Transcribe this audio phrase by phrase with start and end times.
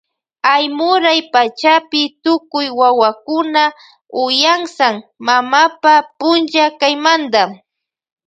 [0.53, 3.63] Aymuray pachapi tukuy wawakuna
[4.23, 7.41] uyansan mamapa punlla kaymanta.